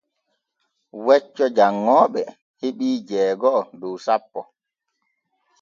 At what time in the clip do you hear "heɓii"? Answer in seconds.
2.59-2.97